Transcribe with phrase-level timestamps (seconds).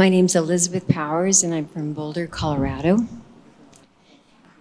[0.00, 3.06] My name's Elizabeth Powers, and I'm from Boulder, Colorado.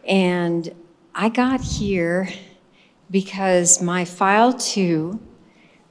[0.05, 0.70] And
[1.16, 2.27] I got here
[3.09, 5.17] because my file two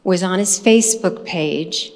[0.04, 1.92] was on his Facebook page,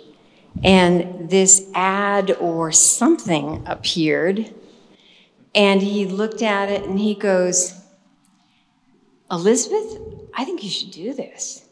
[0.64, 4.54] and this ad or something appeared.
[5.54, 7.78] And he looked at it and he goes,
[9.30, 9.98] Elizabeth,
[10.32, 11.66] I think you should do this.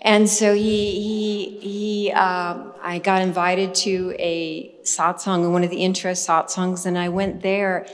[0.00, 5.82] And so he, he, he uh, I got invited to a satsang, one of the
[5.82, 7.86] interest satsangs, and I went there.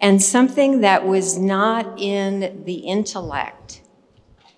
[0.00, 3.82] And something that was not in the intellect,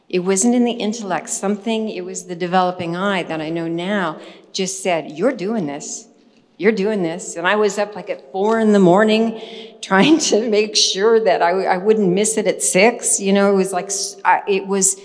[0.09, 4.21] it wasn't in the intellect, something, it was the developing eye that I know now,
[4.53, 6.09] just said, You're doing this.
[6.57, 7.37] You're doing this.
[7.37, 9.41] And I was up like at four in the morning
[9.81, 13.21] trying to make sure that I, I wouldn't miss it at six.
[13.21, 13.91] You know, it was like,
[14.25, 15.01] I, it was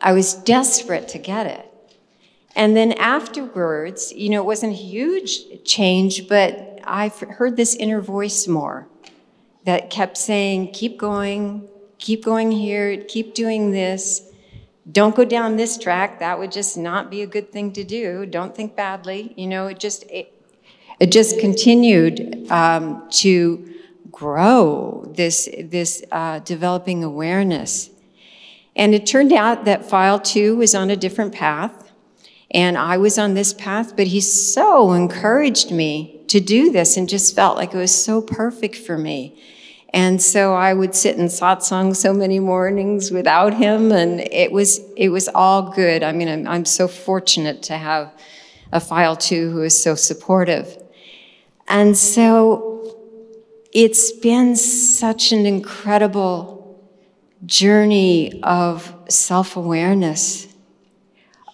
[0.00, 1.65] I was desperate to get it.
[2.56, 8.00] And then afterwards, you know, it wasn't a huge change, but I heard this inner
[8.00, 8.88] voice more
[9.64, 14.32] that kept saying, keep going, keep going here, keep doing this.
[14.90, 16.20] Don't go down this track.
[16.20, 18.24] That would just not be a good thing to do.
[18.26, 19.34] Don't think badly.
[19.36, 20.32] You know, it just, it,
[20.98, 23.74] it just continued um, to
[24.10, 27.90] grow this, this uh, developing awareness
[28.76, 31.85] and it turned out that file two was on a different path,
[32.56, 37.06] and I was on this path, but he so encouraged me to do this and
[37.06, 39.38] just felt like it was so perfect for me.
[39.90, 44.80] And so I would sit in satsang so many mornings without him, and it was
[44.96, 46.02] it was all good.
[46.02, 48.10] I mean, I'm, I'm so fortunate to have
[48.72, 50.82] a file two who is so supportive.
[51.68, 52.96] And so
[53.70, 56.82] it's been such an incredible
[57.44, 60.48] journey of self awareness,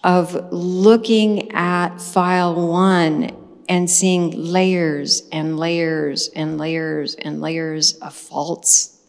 [0.03, 3.31] of looking at file one
[3.69, 8.99] and seeing layers and layers and layers and layers of faults,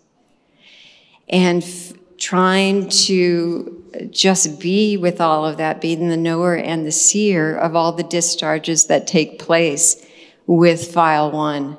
[1.28, 6.92] and f- trying to just be with all of that, being the knower and the
[6.92, 10.04] seer of all the discharges that take place
[10.46, 11.76] with file one.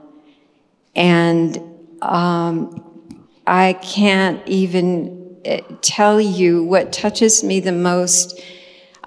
[0.95, 1.57] And
[2.01, 2.83] um,
[3.45, 8.39] I can't even eh, tell you what touches me the most.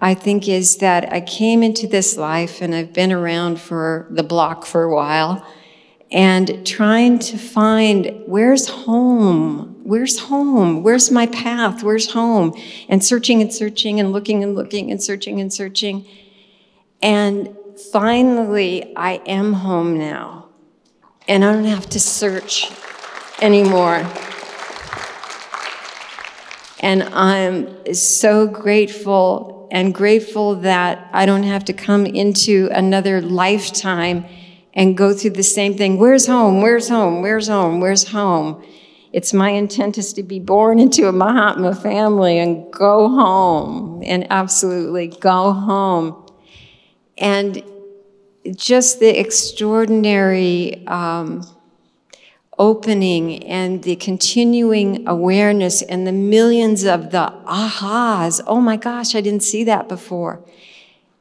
[0.01, 4.23] I think is that I came into this life and I've been around for the
[4.23, 5.45] block for a while
[6.11, 9.81] and trying to find where's home?
[9.85, 10.83] Where's home?
[10.83, 11.83] Where's my path?
[11.83, 12.55] Where's home?
[12.89, 16.07] And searching and searching and looking and looking and searching and searching.
[17.03, 17.57] And
[17.93, 20.49] finally, I am home now.
[21.27, 22.71] And I don't have to search
[23.43, 24.07] anymore.
[26.81, 34.25] And I'm so grateful and grateful that I don't have to come into another lifetime
[34.75, 35.99] and go through the same thing.
[35.99, 36.63] Where's home?
[36.63, 37.21] Where's home?
[37.21, 37.81] Where's home?
[37.81, 38.65] Where's home?
[39.13, 44.27] It's my intent is to be born into a Mahatma family and go home and
[44.31, 46.27] absolutely go home.
[47.17, 47.63] And
[48.55, 51.45] just the extraordinary um,
[52.59, 58.41] opening and the continuing awareness and the millions of the ahas.
[58.47, 60.45] Oh my gosh, I didn't see that before.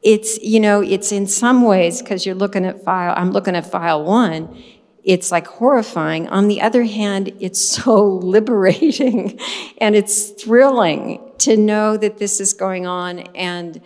[0.02, 3.70] It's, you know, it's in some ways, because you're looking at file, I'm looking at
[3.70, 4.62] file one,
[5.04, 6.28] it's like horrifying.
[6.28, 9.38] On the other hand, it's so liberating
[9.78, 13.80] and it's thrilling to know that this is going on and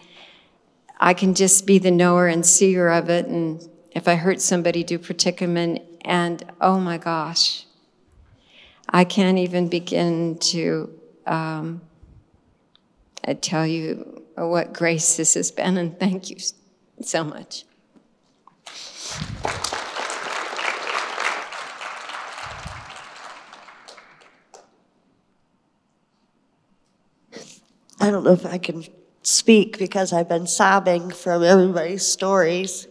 [0.99, 3.27] I can just be the knower and seer of it.
[3.27, 5.59] And if I hurt somebody, do praticum
[6.03, 7.65] and oh my gosh,
[8.89, 10.91] I can't even begin to
[11.27, 11.81] um,
[13.41, 16.37] tell you what grace this has been, and thank you
[17.01, 17.65] so much.
[28.01, 28.85] I don't know if I can
[29.23, 32.89] speak because I've been sobbing from everybody's stories.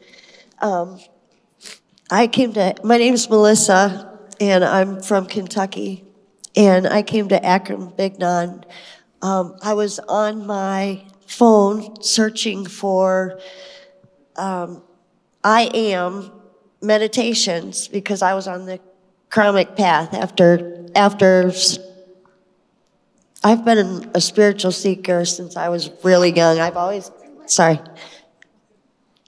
[0.62, 1.00] Um,
[2.14, 6.04] I came to, my name is Melissa, and I'm from Kentucky,
[6.58, 8.66] and I came to Akram Vignan.
[9.22, 13.40] Um, I was on my phone searching for
[14.36, 14.84] um,
[15.42, 16.34] I am
[16.82, 18.82] meditations because I was on the
[19.30, 21.54] karmic path after after
[23.42, 26.60] I've been a spiritual seeker since I was really young.
[26.60, 27.10] I've always
[27.46, 27.80] sorry.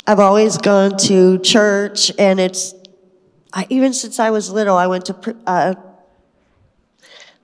[0.05, 2.75] I've always gone to church, and it's
[3.53, 5.75] I, even since I was little, I went to uh,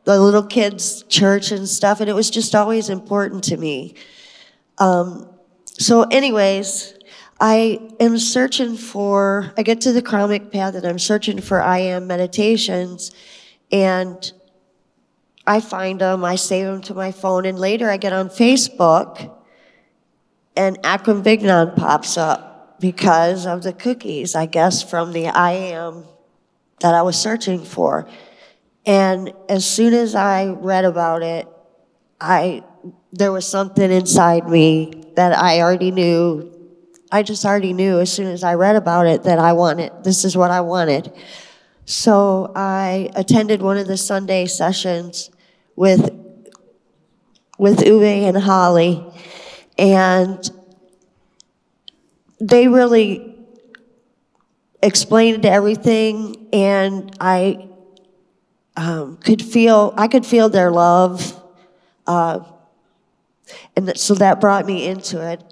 [0.03, 3.95] the little kids' church and stuff, and it was just always important to me.
[4.77, 5.29] Um,
[5.67, 6.95] so, anyways,
[7.39, 11.79] I am searching for, I get to the karmic path and I'm searching for I
[11.79, 13.11] am meditations
[13.71, 14.33] and
[15.47, 19.33] I find them, I save them to my phone, and later I get on Facebook
[20.57, 22.48] and Akram Vignan pops up
[22.79, 26.05] because of the cookies, I guess, from the I am
[26.79, 28.09] that I was searching for.
[28.85, 31.47] And as soon as I read about it,
[32.19, 32.63] I
[33.11, 36.55] there was something inside me that I already knew.
[37.11, 40.23] I just already knew as soon as I read about it that I wanted this
[40.23, 41.11] is what I wanted.
[41.85, 45.31] So I attended one of the Sunday sessions
[45.75, 46.11] with
[47.57, 49.03] with Uwe and Holly,
[49.77, 50.49] and
[52.39, 53.35] they really
[54.81, 57.67] explained everything, and I
[58.77, 61.41] um, could feel I could feel their love,
[62.07, 62.39] uh,
[63.75, 65.43] and so that brought me into it.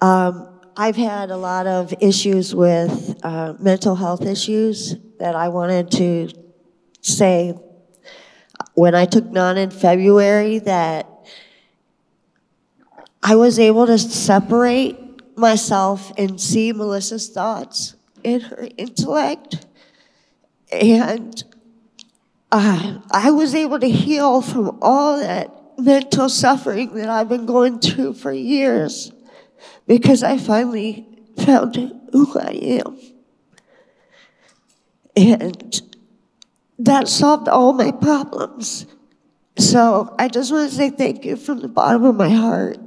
[0.00, 5.90] Um, I've had a lot of issues with uh, mental health issues that I wanted
[5.92, 6.30] to
[7.02, 7.54] say
[8.74, 11.08] when I took Gnan in February that
[13.22, 15.01] I was able to separate
[15.36, 19.66] myself and see Melissa's thoughts in her intellect.
[20.70, 21.42] And
[22.50, 27.80] uh, I was able to heal from all that mental suffering that I've been going
[27.80, 29.12] through for years
[29.86, 31.06] because I finally
[31.38, 31.76] found
[32.12, 32.98] who I am.
[35.16, 35.82] And
[36.78, 38.86] that solved all my problems.
[39.56, 42.78] So I just want to say thank you from the bottom of my heart.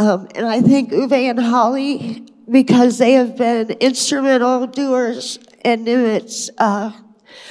[0.00, 6.48] Um, and I thank Uwe and Holly because they have been instrumental doers and nimits
[6.56, 6.92] uh,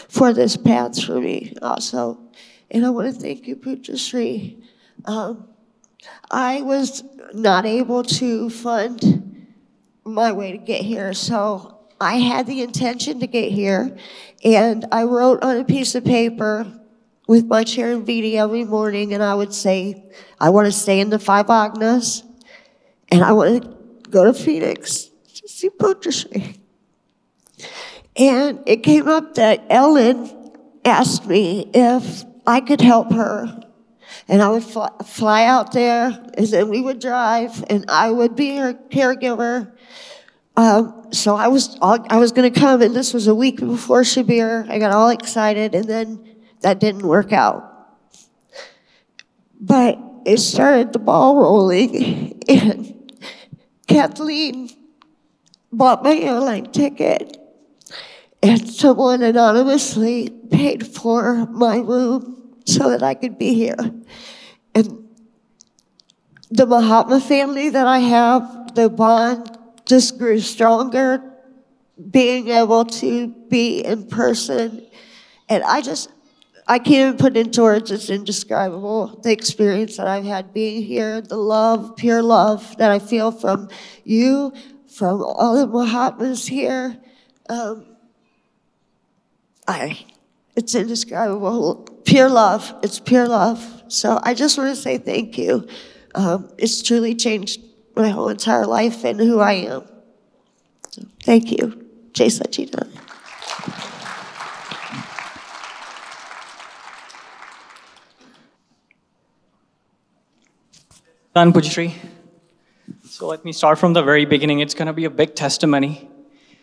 [0.07, 2.19] for this path for me also.
[2.71, 4.63] And I want to thank you, Pujyashree.
[5.05, 5.47] Um,
[6.31, 7.03] I was
[7.35, 9.45] not able to fund
[10.03, 13.95] my way to get here, so I had the intention to get here,
[14.43, 16.65] and I wrote on a piece of paper
[17.27, 20.03] with my Charan Vidhi every morning, and I would say,
[20.39, 22.23] I want to stay in the five agnas,
[23.11, 26.57] and I want to go to Phoenix to see Pujyashree.
[28.15, 30.29] And it came up that Ellen
[30.83, 33.61] asked me if I could help her.
[34.27, 38.35] And I would fly, fly out there, and then we would drive, and I would
[38.35, 39.71] be her caregiver.
[40.55, 44.01] Um, so I was I was going to come, and this was a week before
[44.01, 44.69] Shibir.
[44.69, 47.65] I got all excited, and then that didn't work out.
[49.59, 52.98] But it started the ball rolling, and
[53.89, 54.69] Kathleen
[55.71, 57.37] bought my airline ticket,
[58.41, 63.75] and someone anonymously paid for my room so that I could be here.
[64.75, 65.09] And
[66.51, 71.23] the Mahatma family that I have, the bond just grew stronger,
[72.11, 74.85] being able to be in person.
[75.49, 76.09] And I just,
[76.69, 81.19] I can't even put into words, it's indescribable, the experience that I've had being here,
[81.19, 83.69] the love, pure love that I feel from
[84.03, 84.53] you,
[84.87, 86.95] from all the Mahatmas here.
[87.49, 87.87] Um,
[89.67, 90.05] I,
[90.55, 91.87] it's indescribable.
[92.05, 92.71] Pure love.
[92.83, 93.83] It's pure love.
[93.87, 95.67] So I just want to say thank you.
[96.13, 97.61] Um, it's truly changed
[97.95, 99.83] my whole entire life and who I am.
[100.91, 101.87] So thank you.
[102.13, 103.08] Jai Sachidanand.
[111.35, 111.93] Done, Pujyashree.
[113.03, 114.61] So let me start from the very beginning.
[114.61, 116.09] It's going to be a big testimony.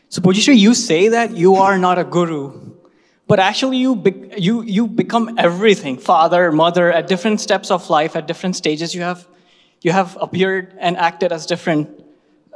[0.09, 2.73] So Pujyashree, you say that you are not a guru,
[3.29, 8.17] but actually you, be- you, you become everything, father, mother, at different steps of life,
[8.17, 9.29] at different stages you have,
[9.83, 11.89] you have appeared and acted as different,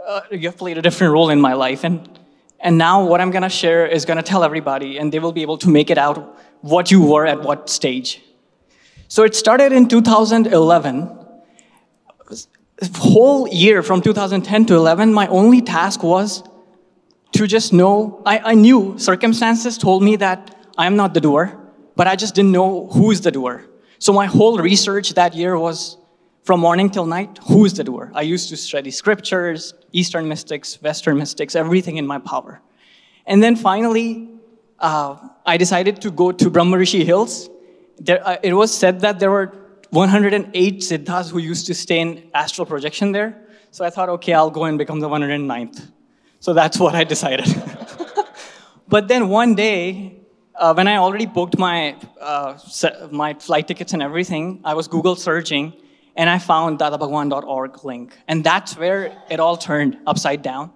[0.05, 1.85] uh, you have played a different role in my life.
[1.85, 2.19] And,
[2.59, 5.33] and now what I'm going to share is going to tell everybody, and they will
[5.33, 8.21] be able to make it out what you were at what stage.
[9.07, 11.20] So it started in 2011
[12.97, 16.43] whole year from 2010 to 11 my only task was
[17.33, 21.61] to just know I, I knew circumstances told me that i'm not the doer
[22.01, 23.63] but i just didn't know who is the doer.
[23.99, 25.99] So my whole research that year was
[26.45, 28.11] from morning till night who is the doer?
[28.15, 32.63] I used to study scriptures eastern mystics western mystics everything in my power.
[33.27, 34.31] And then finally
[34.79, 37.51] uh, i decided to go to brahmarishi hills.
[37.99, 39.53] There, uh, it was said that there were
[39.91, 43.37] 108 siddhas who used to stay in astral projection there.
[43.73, 45.91] So I thought, okay, I'll go and become the 109th.
[46.41, 47.47] So that's what I decided.
[48.89, 50.17] but then one day,
[50.55, 52.59] uh, when I already booked my, uh,
[53.11, 55.73] my flight tickets and everything, I was Google searching,
[56.17, 58.17] and I found dadabhagwan.org link.
[58.29, 60.73] And that's where it all turned upside down.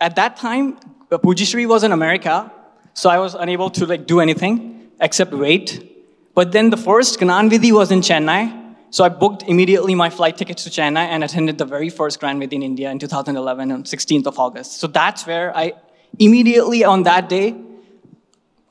[0.00, 0.78] At that time,
[1.10, 2.50] Pujyashree was in America,
[2.94, 5.93] so I was unable to like do anything except wait.
[6.34, 10.36] But then the first Gnan Vidhi was in Chennai, so I booked immediately my flight
[10.36, 13.84] tickets to Chennai and attended the very first Gnan Vidhi in India in 2011 on
[13.84, 14.78] 16th of August.
[14.80, 15.72] So that's where I
[16.18, 17.56] immediately on that day,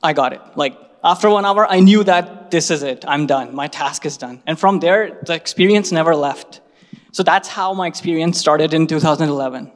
[0.02, 0.40] I got it.
[0.56, 3.04] Like after one hour, I knew that this is it.
[3.06, 3.54] I'm done.
[3.54, 4.42] My task is done.
[4.46, 6.60] And from there, the experience never left.
[7.12, 9.70] So that's how my experience started in 2011.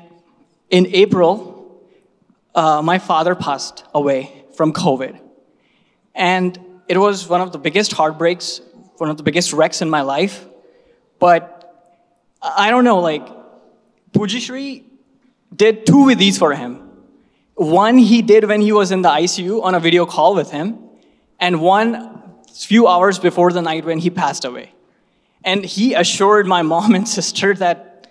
[0.70, 1.82] in April,
[2.54, 5.20] uh, my father passed away from COVID.
[6.14, 8.62] And it was one of the biggest heartbreaks,
[8.98, 10.46] one of the biggest wrecks in my life.
[11.18, 11.98] But
[12.44, 13.28] I don't know, like,
[14.12, 14.84] Pujyashree
[15.56, 16.92] did two vidhis for him.
[17.56, 20.78] One he did when he was in the ICU on a video call with him,
[21.44, 22.24] and one
[22.54, 24.72] few hours before the night when he passed away.
[25.44, 28.08] And he assured my mom and sister that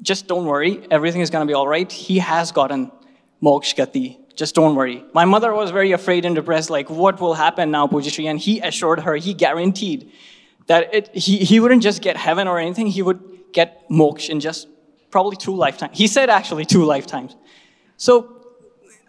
[0.00, 1.90] just don't worry, everything is going to be all right.
[1.90, 2.92] He has gotten
[3.42, 4.18] moksha gati.
[4.36, 5.04] Just don't worry.
[5.12, 8.30] My mother was very afraid and depressed, like, what will happen now, Pujyashree?
[8.30, 10.10] And he assured her, he guaranteed
[10.68, 13.20] that it, he, he wouldn't just get heaven or anything, he would
[13.52, 14.68] get moksha in just
[15.10, 15.98] probably two lifetimes.
[15.98, 17.34] He said actually two lifetimes.
[17.96, 18.41] So,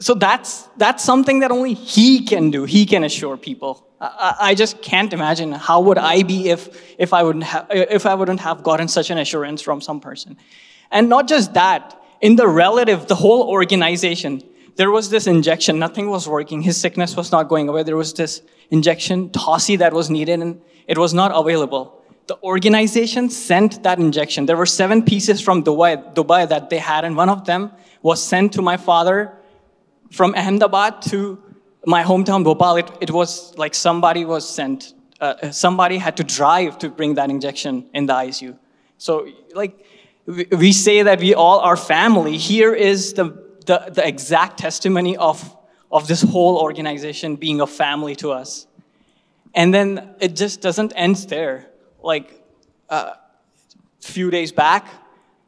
[0.04, 2.66] so that's, that's something that only he can do.
[2.66, 3.88] He can assure people.
[4.02, 8.06] I, I just can't imagine how would I be if, if, I wouldn't have, if
[8.06, 10.36] I wouldn't have gotten such an assurance from some person.
[10.92, 14.44] And not just that, in the relative, the whole organization,
[14.76, 17.84] there was this injection, nothing was working, his sickness was not going away.
[17.84, 18.42] There was this
[18.72, 22.02] injection, TOSI, that was needed, and it was not available.
[22.28, 24.48] The organization sent that injection.
[24.48, 28.22] There were seven pieces from Dubai, Dubai that they had, and one of them was
[28.22, 29.38] sent to my father
[30.14, 31.42] from Ahmedabad to
[31.86, 36.78] my hometown Bhopal, it, it was like somebody was sent, uh, somebody had to drive
[36.78, 38.58] to bring that injection in the ICU.
[39.00, 39.86] So, like,
[40.26, 42.38] we, we say that we all are family.
[42.38, 43.26] Here is the,
[43.66, 45.58] the, the exact testimony of,
[45.92, 48.68] of this whole organization being a family to us.
[49.56, 51.70] And then it just doesn't end there.
[52.02, 52.40] Like,
[52.90, 53.16] a uh,
[54.00, 54.86] few days back,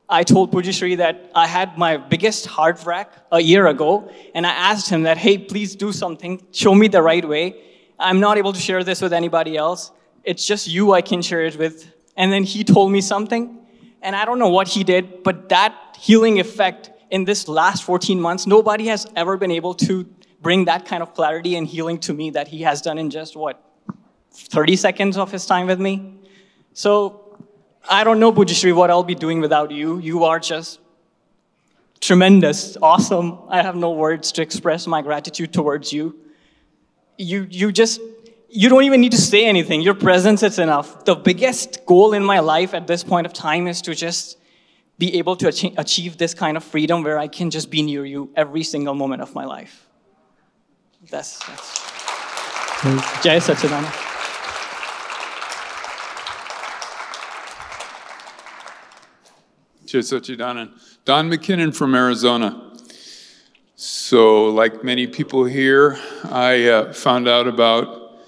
[0.07, 4.51] I told Pujyashree that I had my biggest heart wreck a year ago, and I
[4.51, 7.55] asked him that, hey, please do something, show me the right way.
[7.97, 9.91] I'm not able to share this with anybody else.
[10.23, 11.91] It's just you I can share it with.
[12.15, 13.57] And then he told me something,
[14.01, 18.19] and I don't know what he did, but that healing effect in this last 14
[18.19, 20.05] months, nobody has ever been able to
[20.41, 23.35] bring that kind of clarity and healing to me that he has done in just
[23.35, 23.61] what,
[24.31, 26.19] 30 seconds of his time with me?
[26.73, 27.24] So
[27.89, 29.99] I don't know, Pujyashree, what I'll be doing without you.
[29.99, 30.79] You are just
[32.01, 33.39] tremendous, awesome.
[33.49, 36.15] I have no words to express my gratitude towards you.
[37.17, 38.01] You, you just,
[38.49, 39.81] you don't even need to say anything.
[39.81, 41.05] Your presence is enough.
[41.05, 44.37] The biggest goal in my life at this point of time is to just
[44.97, 48.31] be able to achieve this kind of freedom where I can just be near you
[48.35, 49.87] every single moment of my life.
[51.09, 53.23] That's, that's.
[53.23, 53.39] Jai
[61.05, 62.71] Don McKinnon from Arizona.
[63.75, 68.19] So, like many people here, I uh, found out about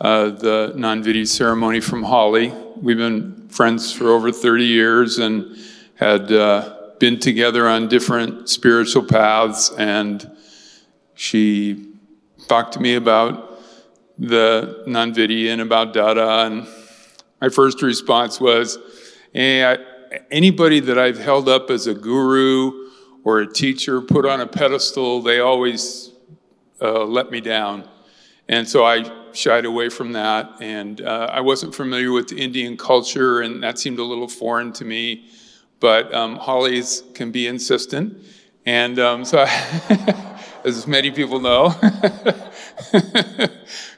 [0.00, 2.52] uh, the Gnan Vidhi ceremony from Holly.
[2.76, 5.56] We've been friends for over 30 years and
[5.94, 9.70] had uh, been together on different spiritual paths.
[9.78, 10.28] And
[11.14, 11.88] she
[12.48, 13.60] talked to me about
[14.18, 16.46] the Gnan Vidhi and about Dada.
[16.46, 16.66] And
[17.40, 18.78] my first response was,
[19.32, 19.78] Hey, I,
[20.30, 22.90] anybody that I've held up as a guru
[23.24, 26.10] or a teacher, put on a pedestal, they always
[26.80, 27.88] uh, let me down.
[28.48, 30.60] And so I shied away from that.
[30.60, 34.84] And uh, I wasn't familiar with Indian culture, and that seemed a little foreign to
[34.84, 35.28] me.
[35.80, 38.18] But um, Hollies can be insistent.
[38.64, 41.74] And um, so, I, as many people know,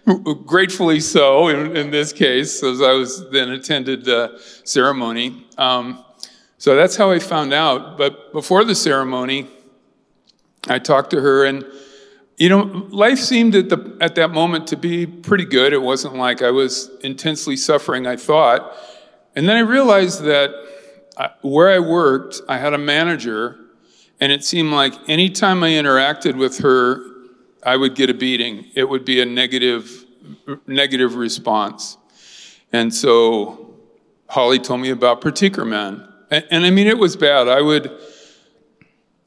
[0.47, 5.47] gratefully so in, in, this case, as I was then attended the ceremony.
[5.59, 6.04] Um,
[6.65, 7.99] so that's how I found out.
[7.99, 9.49] But before the ceremony,
[10.67, 11.63] I talked to her, and
[12.39, 15.75] you know, life seemed at the at that moment to be pretty good.
[15.75, 18.07] It wasn't like I was intensely suffering.
[18.07, 18.75] I thought,
[19.37, 20.55] and then I realized that
[21.19, 23.59] I, where I worked, I had a manager,
[24.19, 27.05] and it seemed like anytime I interacted with her,
[27.63, 28.71] I would get a beating.
[28.75, 30.07] It would be a negative
[30.67, 31.99] negative response,
[32.73, 33.75] and so
[34.31, 35.67] Holly told me about Pratikar
[36.31, 37.49] And, and I mean, it was bad.
[37.49, 37.91] I would,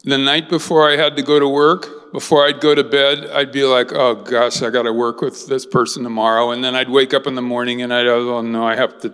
[0.03, 3.51] the night before I had to go to work, before I'd go to bed, I'd
[3.51, 6.51] be like, oh gosh, I got to work with this person tomorrow.
[6.51, 9.13] And then I'd wake up in the morning and I'd, oh no, I have to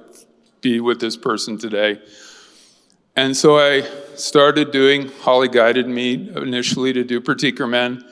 [0.61, 1.99] be with this person today.
[3.15, 3.81] And so I
[4.15, 8.03] started doing, Holly guided me initially to do Pratikar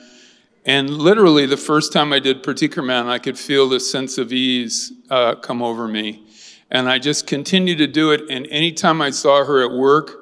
[0.64, 4.92] And literally, the first time I did Pratikar I could feel this sense of ease
[5.10, 6.24] uh, come over me.
[6.72, 8.22] And I just continued to do it.
[8.28, 10.18] And anytime I saw her at work,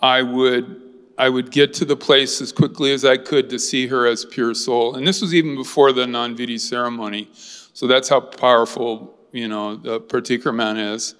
[0.00, 0.80] I would
[1.18, 4.24] I would get to the place as quickly as I could to see her as
[4.24, 4.96] pure soul.
[4.96, 7.28] And this was even before the Gnan-Vidhi ceremony.
[7.34, 11.14] So that's how powerful, you know, the Pratikar is.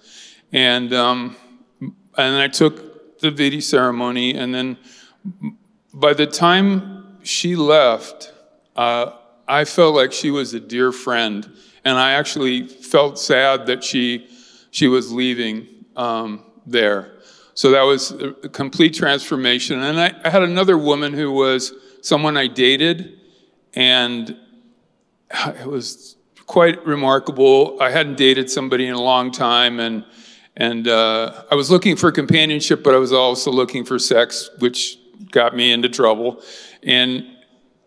[0.51, 1.37] And, um,
[2.17, 4.79] and I took the Vidhi ceremony, and then
[5.95, 8.33] by the time she left,
[8.75, 9.13] uh,
[9.47, 11.49] I felt like she was a dear friend.
[11.85, 14.29] And I actually felt sad that she,
[14.73, 17.19] she was leaving um, there.
[17.55, 19.81] So that was a complete transformation.
[19.81, 23.21] And I, I had another woman who was someone I dated,
[23.75, 24.37] and
[25.31, 27.77] it was quite remarkable.
[27.81, 30.05] I hadn't dated somebody in a long time, and
[30.57, 34.99] and uh, I was looking for companionship, but I was also looking for sex, which
[35.31, 36.43] got me into trouble.
[36.83, 37.27] And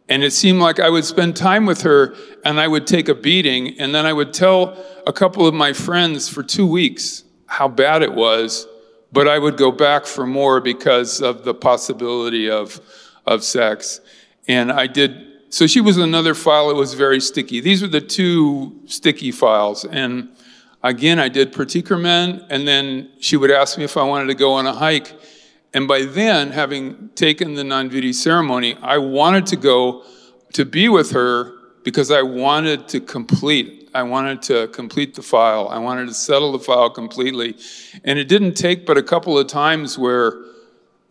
[0.08, 3.16] and it seemed like I would spend time with her, and I would take a
[3.16, 7.68] beating, and then I would tell a couple of my friends for two weeks how
[7.68, 8.68] bad it was
[9.16, 12.82] but I would go back for more because of the possibility of,
[13.26, 14.02] of sex.
[14.46, 17.62] And I did, so she was another file that was very sticky.
[17.62, 19.86] These were the two sticky files.
[19.86, 20.36] And
[20.84, 24.52] again, I did Pratikar and then she would ask me if I wanted to go
[24.52, 25.14] on a hike.
[25.76, 30.06] And by then, having taken the Gnan-Vidhi ceremony, I wanted to go
[30.54, 31.54] to be with her
[31.84, 35.70] because I wanted to complete I wanted to complete the file.
[35.70, 37.56] I wanted to settle the file completely.
[38.04, 40.34] And it didn't take but a couple of times where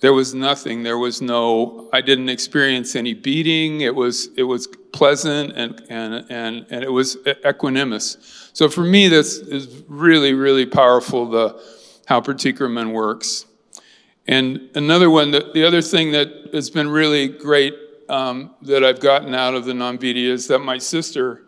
[0.01, 0.83] there was nothing.
[0.83, 3.81] There was no, I didn't experience any beating.
[3.81, 8.19] It was, it was pleasant and, and, and, and it was equanimous.
[8.53, 11.59] So for me, this is really, really powerful, the,
[12.05, 13.47] how Pratikar works.
[14.27, 17.75] And another one, that, the other thing that has been really great
[18.09, 21.45] um, that I've gotten out of the Gnan-Vidhi is that my sister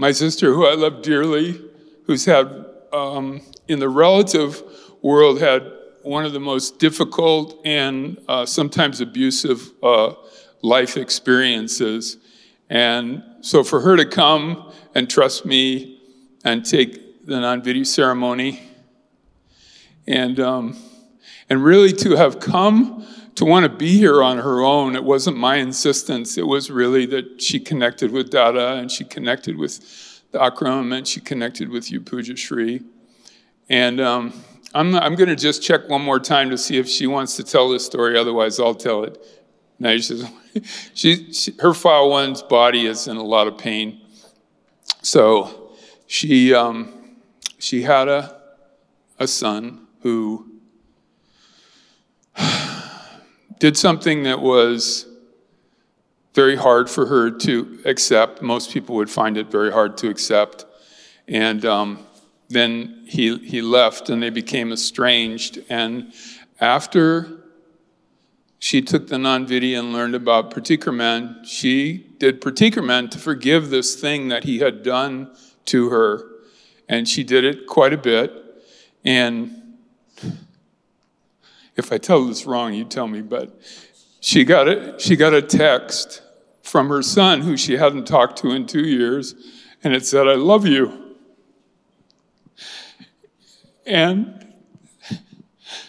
[0.00, 1.60] my sister, who I love dearly,
[2.06, 4.62] who's had, um, in the relative
[5.02, 5.70] world, had
[6.02, 10.14] one of the most difficult and uh, sometimes abusive uh,
[10.62, 12.16] life experiences.
[12.70, 16.00] And so for her to come and trust me
[16.44, 18.69] and take the Gnan-Vidhi ceremony
[20.10, 20.76] and, um,
[21.48, 24.96] and really to have come to want to be here on her own.
[24.96, 26.36] It wasn't my insistence.
[26.36, 31.06] It was really that she connected with Dada and she connected with the Akram and
[31.06, 32.84] she connected with you, Pujyashree.
[33.68, 34.32] And um,
[34.74, 37.44] I'm, I'm going to just check one more time to see if she wants to
[37.44, 38.18] tell this story.
[38.18, 39.24] Otherwise, I'll tell it.
[39.78, 40.30] Now she says,
[40.94, 44.00] she, she, her file one's body is in a lot of pain.
[45.02, 45.70] So
[46.08, 47.14] she, um,
[47.58, 48.40] she had a,
[49.20, 50.50] a son who
[53.58, 55.06] did something that was
[56.34, 58.40] very hard for her to accept.
[58.40, 60.64] Most people would find it very hard to accept.
[61.28, 62.06] And um,
[62.48, 65.58] then he, he left and they became estranged.
[65.68, 66.12] And
[66.60, 67.44] after
[68.58, 74.28] she took the Gnan-Vidhi and learned about Pratikar she did Pratikar to forgive this thing
[74.28, 75.34] that he had done
[75.66, 76.26] to her.
[76.88, 78.32] And she did it quite a bit.
[79.04, 79.59] And
[81.76, 83.60] if I tell this wrong, you tell me, but
[84.20, 86.22] she got a, she got a text
[86.62, 89.34] from her son who she hadn't talked to in two years,
[89.82, 91.16] and it said, I love you.
[93.86, 94.46] And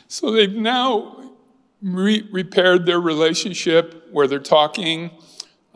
[0.08, 1.34] so they've now
[1.82, 5.12] re- repaired their relationship where they're talking.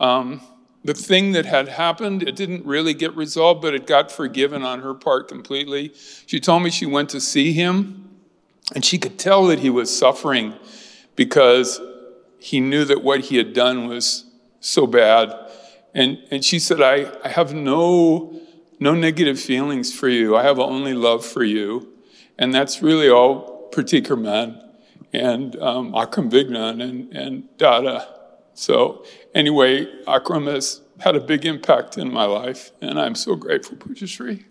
[0.00, 0.40] Um,
[0.84, 4.80] the thing that had happened, it didn't really get resolved, but it got forgiven on
[4.80, 5.92] her part completely.
[6.26, 8.05] She told me she went to see him
[8.74, 10.54] and she could tell that he was suffering
[11.14, 11.80] because
[12.38, 14.24] he knew that what he had done was
[14.60, 15.32] so bad.
[15.94, 18.40] And, and she said, I, I have no,
[18.78, 20.36] no negative feelings for you.
[20.36, 21.92] I have only love for you.
[22.38, 24.62] And that's really all Pratikar
[25.12, 28.06] and um, Akram Vignan and, and Dada.
[28.54, 33.76] So anyway, Akram has had a big impact in my life, and I'm so grateful,
[33.76, 34.44] Pujyashree.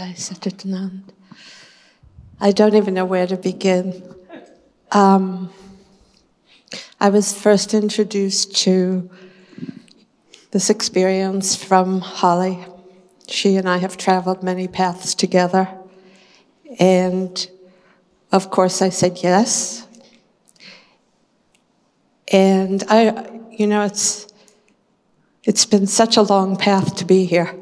[0.00, 1.02] Jai Satitanand.
[2.40, 4.02] I don't even know where to begin.
[4.92, 5.52] Um,
[6.98, 9.10] I was first introduced to
[10.52, 12.64] this experience from Holly.
[13.28, 15.68] She and I have traveled many paths together.
[16.78, 17.46] And
[18.32, 19.86] of course, I said yes.
[22.32, 24.32] And I, you know, it's,
[25.44, 27.54] it's been such a long path to be here.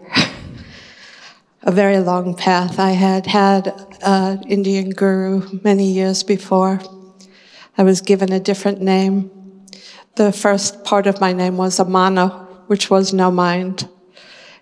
[1.63, 2.79] A very long path.
[2.79, 6.81] I had had an Indian guru many years before.
[7.77, 9.31] I was given a different name.
[10.15, 12.29] The first part of my name was Amana,
[12.69, 13.89] which was no mind.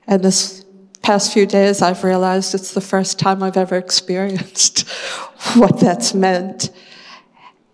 [0.06, 0.64] And this
[1.02, 4.88] past few days, I've realized it's the first time I've ever experienced
[5.54, 6.70] what that's meant.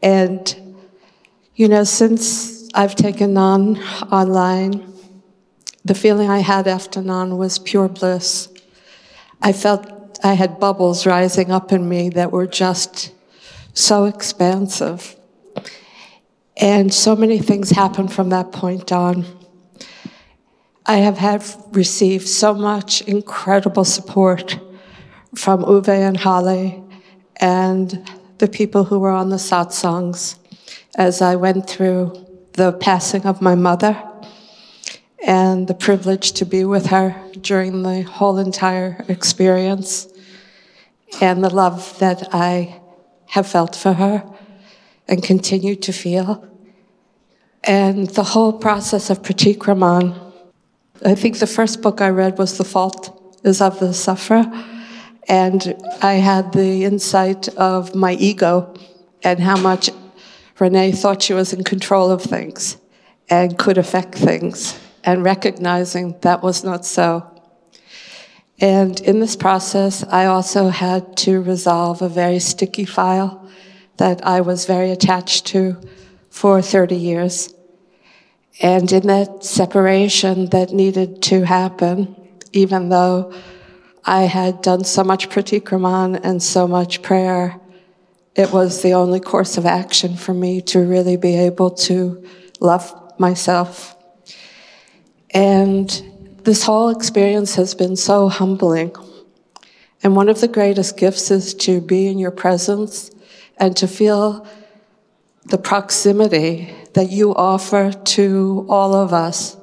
[0.03, 0.77] And,
[1.55, 3.79] you know, since I've taken on
[4.11, 4.93] online,
[5.85, 8.52] the feeling I had after Gnan was pure bliss.
[9.45, 13.11] I felt I had bubbles rising up in me that were just
[13.75, 15.17] so expansive.
[16.57, 19.27] And so many things happened from that point on.
[20.87, 24.61] I have had received so much incredible support
[25.35, 26.81] from Uwe and Holly
[27.37, 30.37] and the people who were on the satsangs
[30.97, 32.13] as I went through
[32.53, 34.01] the passing of my mother
[35.25, 40.09] and the privilege to be with her during the whole entire experience
[41.21, 42.81] and the love that I
[43.27, 44.25] have felt for her
[45.09, 46.49] and continue to feel.
[47.65, 50.33] And the whole process of Pratikraman,
[51.05, 54.45] I think the first book I read was The Fault is of the Sufferer.
[55.29, 58.75] And I had the insight of my ego
[59.23, 59.91] and how much
[60.59, 62.77] Renee thought she was in control of things
[63.31, 67.29] and could affect things, and recognizing that was not so.
[68.61, 73.49] And in this process, I also had to resolve a very sticky file
[73.97, 75.81] that I was very attached to
[76.31, 77.53] for 30 years.
[78.61, 82.17] And in that separation that needed to happen,
[82.53, 83.33] even though
[84.05, 87.61] I had done so much pratikraman and so much prayer,
[88.35, 92.27] it was the only course of action for me to really be able to
[92.61, 93.97] love myself.
[95.33, 95.89] And
[96.45, 98.95] this whole experience has been so humbling.
[100.03, 103.11] And one of the greatest gifts is to be in your presence
[103.57, 104.47] and to feel
[105.47, 109.57] the proximity that you offer to all of us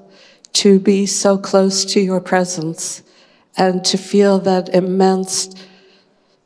[0.53, 3.03] to be so close to your presence
[3.55, 5.53] and to feel that immense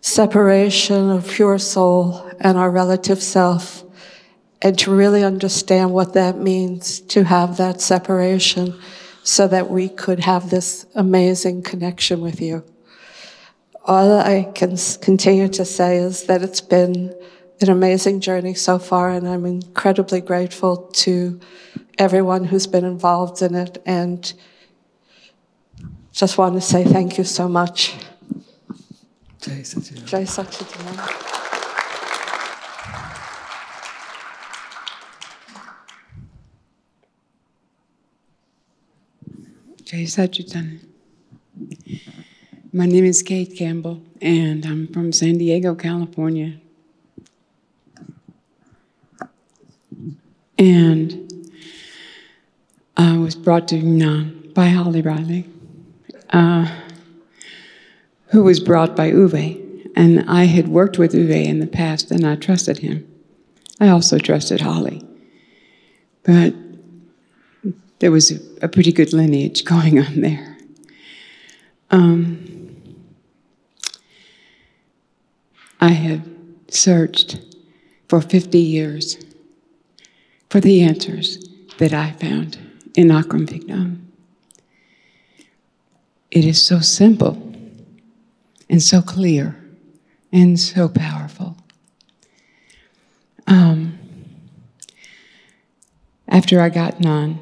[0.02, 3.84] separation of pure soul and our relative self
[4.62, 8.74] and to really understand what that means to have that separation
[9.24, 12.64] so that we could have this amazing connection with you.
[13.86, 17.16] All I can continue to say is that it's been
[17.62, 21.40] an amazing journey so far, and I'm incredibly grateful to
[21.98, 24.34] everyone who's been involved in it, and
[26.12, 27.96] just want to say thank you so much.
[29.40, 31.43] Jai Satchidananda.
[39.94, 40.80] Jai Satchidananda.
[42.72, 46.60] My name is Kate Campbell, and I'm from San Diego, California.
[50.58, 51.32] And
[52.98, 55.46] I was brought to Gnan by Holly Riley,
[56.32, 56.76] uh,
[58.30, 59.92] who was brought by Uwe.
[59.96, 63.08] And I had worked with Uwe in the past, and I trusted him.
[63.80, 65.08] I also trusted Holly.
[66.24, 66.56] But
[68.04, 70.58] there was a, a pretty good lineage going on there.
[71.90, 72.76] Um,
[75.80, 76.22] I had
[76.68, 77.40] searched
[78.10, 79.24] for 50 years
[80.50, 82.58] for the answers that I found
[82.94, 84.02] in Akram Vignan.
[86.30, 87.56] It is so simple
[88.70, 89.64] and so clear
[90.34, 91.56] and so powerful.
[93.48, 93.98] Um,
[96.28, 97.40] after I got Gnan,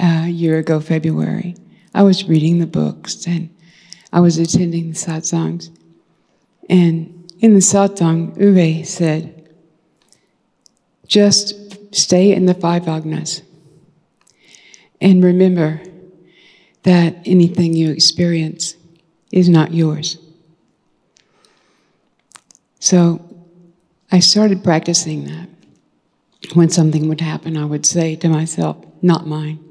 [0.00, 1.56] a year ago, February,
[1.94, 3.54] I was reading the books and
[4.12, 5.70] I was attending the satsangs.
[6.68, 9.48] And in the satsang, Uwe said,
[11.06, 13.42] just stay in the five agnas.
[15.00, 15.80] And remember
[16.84, 18.76] that anything you experience
[19.32, 20.18] is not yours.
[22.78, 23.20] So
[24.12, 25.48] I started practicing that.
[26.54, 29.69] When something would happen, I would say to myself, not mine.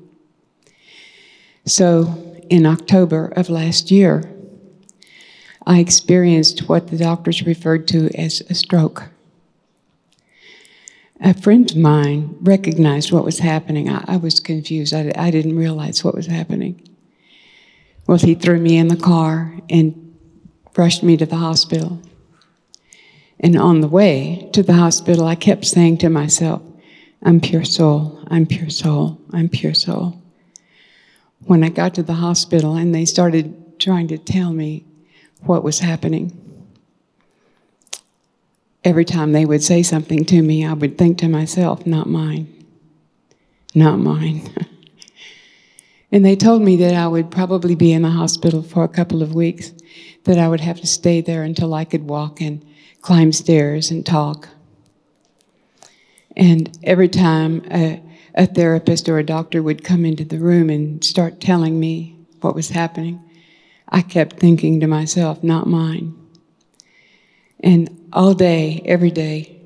[1.69, 4.23] So in October of last year,
[5.67, 9.03] I experienced what the doctors referred to as a stroke.
[11.21, 13.87] a friend of mine recognized what was happening.
[13.87, 14.95] I, I was confused.
[14.95, 16.81] I, I didn't realize what was happening.
[18.07, 20.17] Well, he threw me in the car and
[20.75, 22.01] rushed me to the hospital.
[23.39, 26.63] And on the way to the hospital, I kept saying to myself,
[27.21, 30.18] I'm pure soul, I'm pure soul, I'm pure soul.
[31.49, 34.85] When I got to the hospital and they started trying to tell me
[35.41, 36.31] what was happening,
[38.83, 42.53] every time they would say something to me, I would think to myself, not mine,
[43.73, 44.47] not mine.
[46.11, 49.23] and they told me that I would probably be in the hospital for a couple
[49.23, 49.73] of weeks,
[50.25, 52.63] that I would have to stay there until I could walk and
[53.01, 54.49] climb stairs and talk.
[56.37, 58.03] And every time a,
[58.39, 62.55] a therapist or a doctor would come into the room and start telling me what
[62.55, 63.21] was happening,
[63.89, 66.15] I kept thinking to myself, not mine.
[67.59, 69.59] And all day, every day,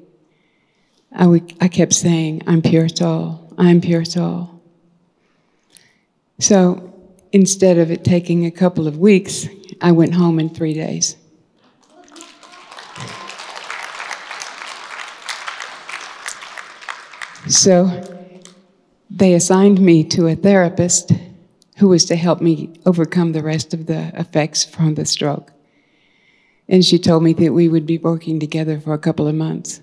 [1.16, 4.60] I, would, I kept saying, I'm pure soul, I'm pure soul.
[6.40, 6.92] So
[7.32, 9.48] instead of it taking a couple of weeks,
[9.82, 11.16] I went home in three days.
[17.48, 18.13] So
[19.24, 21.14] they assigned me to a therapist
[21.78, 25.54] who was to help me overcome the rest of the effects from the stroke.
[26.68, 29.80] And she told me that we would be working together for a couple of months.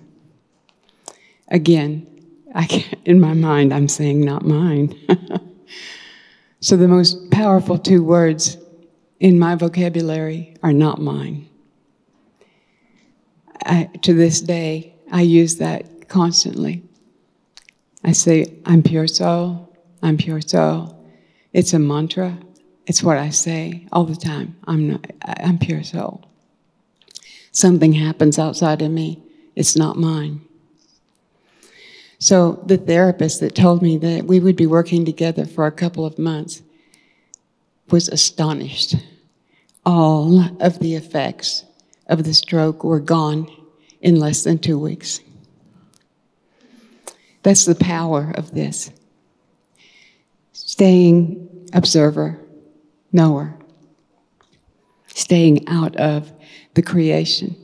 [1.47, 2.05] Again,
[3.05, 4.95] in my mind, I'm saying, not mine.
[6.59, 8.57] so the most powerful two words
[9.19, 11.49] in my vocabulary are not mine.
[13.65, 16.83] I, to this day, I use that constantly.
[18.03, 20.97] I say, I'm pure soul, I'm pure soul.
[21.53, 22.37] It's a mantra.
[22.87, 24.55] It's what I say all the time.
[24.65, 26.25] I'm, not, I'm pure soul.
[27.51, 29.21] Something happens outside of me,
[29.55, 30.41] it's not mine.
[32.17, 36.05] So the therapist that told me that we would be working together for a couple
[36.05, 36.61] of months
[37.89, 38.95] was astonished.
[39.85, 41.65] All of the effects
[42.07, 43.49] of the stroke were gone
[44.01, 45.19] in less than two weeks.
[47.43, 48.91] That's the power of this.
[50.53, 52.39] Staying observer,
[53.11, 53.57] knower,
[55.07, 56.31] staying out of
[56.73, 57.55] the creation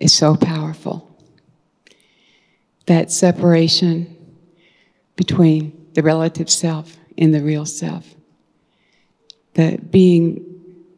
[0.00, 1.04] is so powerful.
[2.86, 4.16] That separation
[5.16, 8.14] between the relative self and the real self,
[9.54, 10.44] the being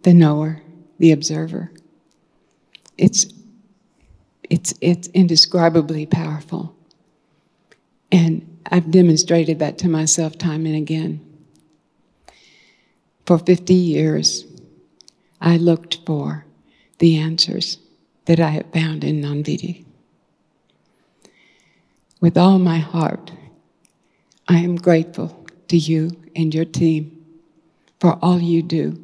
[0.02, 0.62] the knower,
[0.98, 1.72] the observer.
[2.96, 3.26] It's,
[4.48, 6.76] it's, it's indescribably powerful.
[8.12, 11.20] And I've demonstrated that to myself time and again.
[13.26, 14.44] For 50 years,
[15.40, 16.44] I looked for
[16.98, 17.78] the answers
[18.26, 19.84] that I had found in Gnan Vidhi.
[22.20, 23.32] With all my heart,
[24.46, 27.24] I am grateful to you and your team
[28.00, 28.98] for all you do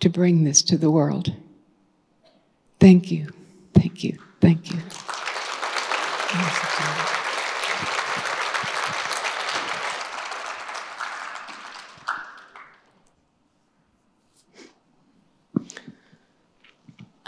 [0.00, 1.32] to bring this to the world.
[2.80, 3.28] Thank you,
[3.74, 4.78] thank you, thank you.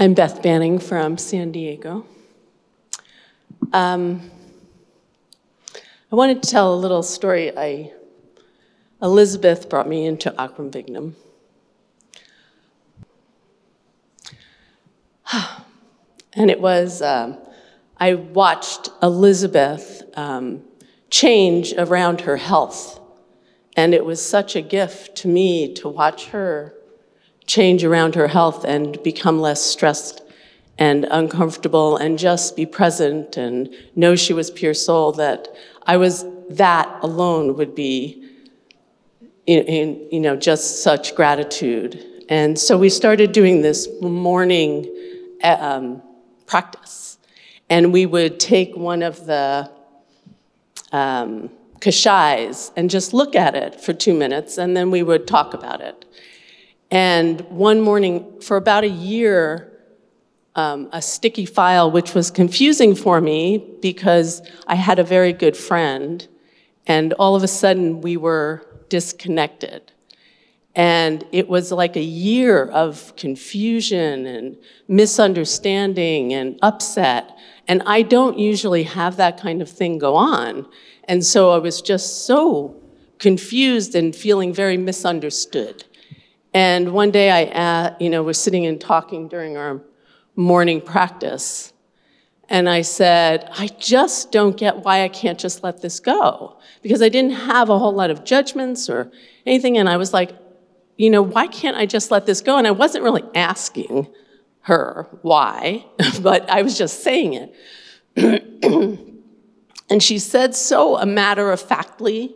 [0.04, 2.04] I'm Beth Banning from San Diego.
[3.72, 4.30] Um,
[6.12, 7.56] I wanted to tell a little story.
[7.56, 7.90] I,
[9.00, 11.14] Elizabeth brought me into Akram Vignan.
[16.34, 17.38] And it was, um,
[17.96, 20.64] I watched Elizabeth um,
[21.08, 23.00] change around her health.
[23.74, 26.74] And it was such a gift to me to watch her
[27.54, 30.22] change around her health and become less stressed
[30.76, 35.40] and uncomfortable and just be present and know she was pure soul that
[35.86, 38.24] i was that alone would be
[39.46, 42.02] in, in, you know just such gratitude.
[42.28, 44.90] And so we started doing this morning
[45.42, 46.02] um,
[46.46, 47.18] practice.
[47.68, 49.70] And we would take one of the
[50.92, 55.52] um, kashais and just look at it for two minutes and then we would talk
[55.52, 56.04] about it
[56.94, 59.72] and one morning, for about a year,
[60.54, 65.56] um, a sticky file, which was confusing for me because I had a very good
[65.56, 66.24] friend,
[66.86, 69.90] and all of a sudden we were disconnected.
[70.76, 77.36] And it was like a year of confusion and misunderstanding and upset.
[77.66, 80.68] And I don't usually have that kind of thing go on.
[81.08, 82.80] And so I was just so
[83.18, 85.86] confused and feeling very misunderstood.
[86.54, 89.82] And one day I, uh, you know, was sitting and talking during our
[90.36, 91.72] morning practice,
[92.48, 96.58] And I said, I just don't get why I can't just let this go.
[96.82, 99.10] Because I didn't have a whole lot of judgments or
[99.46, 99.78] anything.
[99.78, 100.36] And I was like,
[100.96, 102.58] you know, why can't I just let this go?
[102.58, 104.08] And I wasn't really asking
[104.60, 105.86] her why,
[106.20, 107.50] but I was just saying
[108.14, 109.00] it.
[109.90, 112.34] and she said so a matter of factly,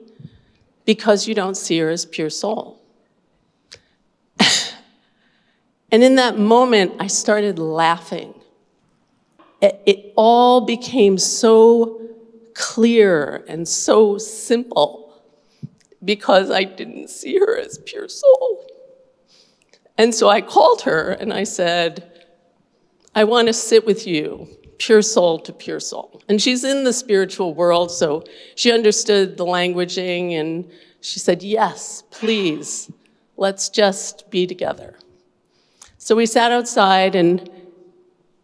[0.86, 2.77] because you don't see her as pure soul.
[5.90, 8.34] And in that moment, I started laughing.
[9.60, 12.00] It, it all became so
[12.54, 15.22] clear and so simple
[16.04, 18.66] because I didn't see her as pure soul.
[19.96, 22.04] And so I called her and I said,
[23.14, 24.46] I want to sit with you,
[24.78, 26.22] pure soul to pure soul.
[26.28, 28.22] And she's in the spiritual world, so
[28.54, 30.70] she understood the languaging and
[31.00, 32.90] she said, Yes, please,
[33.36, 34.96] let's just be together.
[35.98, 37.50] So we sat outside and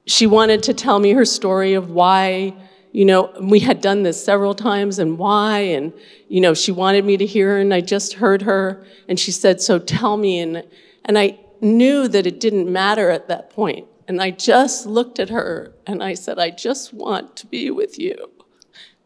[0.07, 2.55] she wanted to tell me her story of why
[2.95, 5.93] you know, we had done this several times and why, and,
[6.29, 9.33] you know, she wanted me to hear her, and I just heard her, and she
[9.33, 10.39] said, So tell me.
[10.39, 10.65] And,
[11.05, 13.89] and I knew that it didn't matter at that point.
[14.07, 17.99] And I just looked at her and I said, I just want to be with
[17.99, 18.31] you.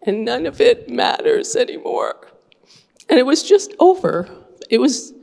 [0.03, 2.17] And none of it matters anymore.
[3.09, 4.29] And it was just over.
[4.69, 5.15] It was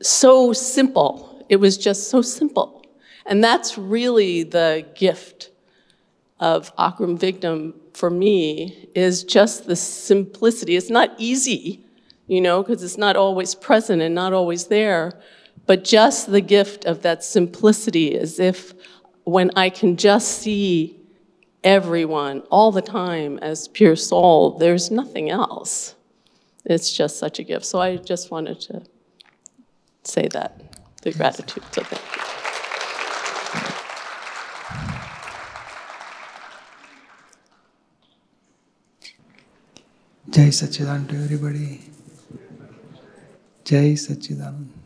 [0.00, 1.31] so simple.
[1.52, 2.82] It was just so simple.
[3.26, 5.50] And that's really the gift
[6.40, 10.76] of Akram Vignan for me is just the simplicity.
[10.76, 11.84] It's not easy,
[12.26, 15.12] you know, because it's not always present and not always there,
[15.66, 18.72] but just the gift of that simplicity as if
[19.24, 20.98] when I can just see
[21.62, 25.96] everyone all the time as pure soul, there's nothing else.
[26.64, 27.66] It's just such a gift.
[27.66, 28.84] So I just wanted to
[30.02, 30.71] say that,
[31.02, 31.62] the gratitude.
[31.72, 32.22] So thank you.
[40.32, 41.80] Jai Sachidanand to everybody.
[43.64, 44.81] Jai Sachidanand.